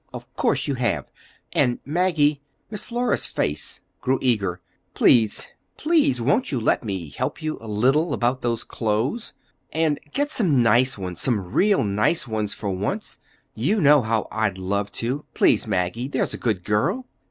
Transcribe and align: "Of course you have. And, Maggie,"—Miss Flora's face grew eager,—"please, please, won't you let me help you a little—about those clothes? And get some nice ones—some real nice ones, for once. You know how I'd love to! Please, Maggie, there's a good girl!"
"Of 0.11 0.35
course 0.35 0.67
you 0.67 0.73
have. 0.81 1.11
And, 1.53 1.77
Maggie,"—Miss 1.85 2.83
Flora's 2.85 3.27
face 3.27 3.81
grew 3.99 4.17
eager,—"please, 4.19 5.47
please, 5.77 6.19
won't 6.19 6.51
you 6.51 6.59
let 6.59 6.83
me 6.83 7.09
help 7.09 7.39
you 7.39 7.59
a 7.61 7.67
little—about 7.67 8.41
those 8.41 8.63
clothes? 8.63 9.33
And 9.71 9.99
get 10.11 10.31
some 10.31 10.63
nice 10.63 10.97
ones—some 10.97 11.53
real 11.53 11.83
nice 11.83 12.27
ones, 12.27 12.51
for 12.51 12.71
once. 12.71 13.19
You 13.53 13.79
know 13.79 14.01
how 14.01 14.27
I'd 14.31 14.57
love 14.57 14.91
to! 14.93 15.25
Please, 15.35 15.67
Maggie, 15.67 16.07
there's 16.07 16.33
a 16.33 16.37
good 16.37 16.63
girl!" 16.63 17.05